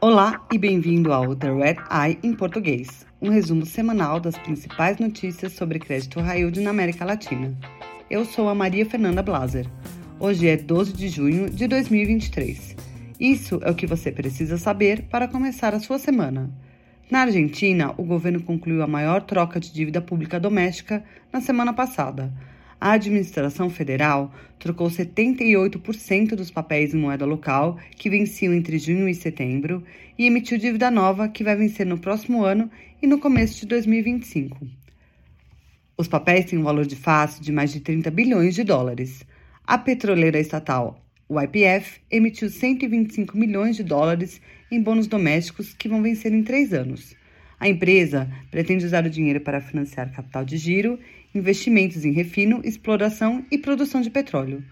[0.00, 5.52] Olá e bem-vindo ao The Red Eye em português, um resumo semanal das principais notícias
[5.52, 7.56] sobre crédito high yield na América Latina.
[8.10, 9.66] Eu sou a Maria Fernanda Blaser.
[10.18, 12.76] Hoje é 12 de junho de 2023.
[13.20, 16.50] Isso é o que você precisa saber para começar a sua semana.
[17.10, 22.32] Na Argentina, o governo concluiu a maior troca de dívida pública doméstica na semana passada.
[22.80, 29.14] A administração federal trocou 78% dos papéis em moeda local que venciam entre junho e
[29.14, 29.82] setembro
[30.18, 32.70] e emitiu dívida nova que vai vencer no próximo ano
[33.00, 34.66] e no começo de 2025.
[35.96, 39.24] Os papéis têm um valor de face de mais de 30 bilhões de dólares.
[39.66, 44.40] A petroleira estatal o YPF emitiu 125 milhões de dólares
[44.70, 47.16] em bônus domésticos que vão vencer em três anos.
[47.58, 51.00] A empresa pretende usar o dinheiro para financiar capital de giro,
[51.36, 54.64] investimentos em refino, exploração e produção de petróleo.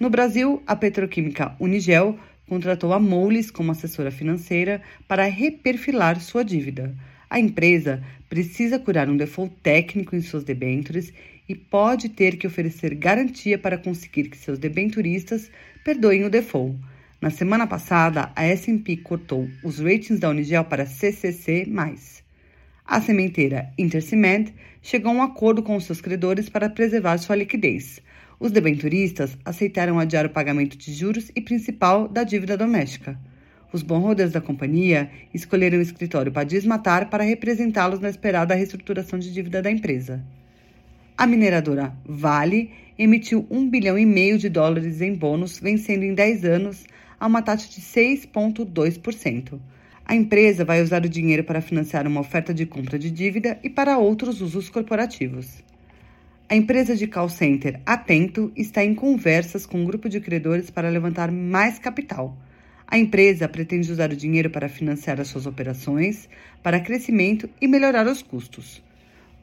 [0.00, 2.18] No Brasil, a petroquímica Unigel
[2.48, 6.94] contratou a Moelis como assessora financeira para reperfilar sua dívida.
[7.30, 11.12] A empresa precisa curar um default técnico em suas debêntures
[11.48, 15.50] e pode ter que oferecer garantia para conseguir que seus debenturistas
[15.84, 16.78] perdoem o default.
[17.20, 21.66] Na semana passada, a S&P cortou os ratings da Unigel para CCC+.
[22.90, 24.46] A sementeira Intercement
[24.80, 28.00] chegou a um acordo com os seus credores para preservar sua liquidez.
[28.40, 33.20] Os debenturistas aceitaram adiar o pagamento de juros e principal da dívida doméstica.
[33.70, 39.34] Os bondholders da companhia escolheram o escritório para desmatar para representá-los na esperada reestruturação de
[39.34, 40.24] dívida da empresa.
[41.14, 46.44] A mineradora Vale emitiu 1 bilhão e meio de dólares em bônus, vencendo em 10
[46.46, 46.86] anos
[47.20, 49.60] a uma taxa de 6,2%.
[50.10, 53.68] A empresa vai usar o dinheiro para financiar uma oferta de compra de dívida e
[53.68, 55.62] para outros usos corporativos.
[56.48, 60.88] A empresa de call center Atento está em conversas com um grupo de credores para
[60.88, 62.34] levantar mais capital.
[62.86, 66.26] A empresa pretende usar o dinheiro para financiar as suas operações,
[66.62, 68.82] para crescimento e melhorar os custos.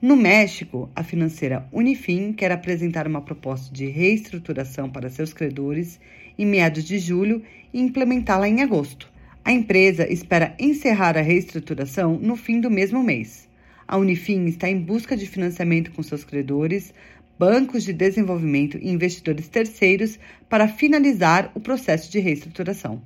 [0.02, 6.00] No México, a financeira Unifin quer apresentar uma proposta de reestruturação para seus credores
[6.40, 9.14] em meados de julho e implementá-la em agosto.
[9.48, 13.48] A empresa espera encerrar a reestruturação no fim do mesmo mês.
[13.88, 16.92] A Unifin está em busca de financiamento com seus credores,
[17.38, 20.18] bancos de desenvolvimento e investidores terceiros
[20.50, 23.00] para finalizar o processo de reestruturação.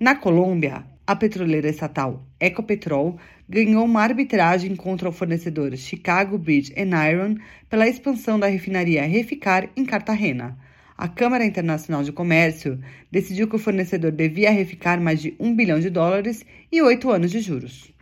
[0.00, 7.36] Na Colômbia, a petroleira estatal Ecopetrol ganhou uma arbitragem contra o fornecedor Chicago Bridge Iron
[7.68, 10.56] pela expansão da refinaria Reficar em Cartagena
[10.98, 15.78] a Câmara Internacional de Comércio decidiu que o fornecedor devia reficar mais de um bilhão
[15.78, 17.94] de dólares e oito anos de juros.